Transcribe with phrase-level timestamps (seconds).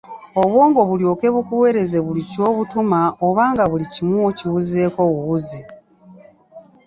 [0.41, 5.61] Obwongo bulyoke bukuweereze buli ky’obutuma oba nga buli kimu okiwuzeeko buwuzi.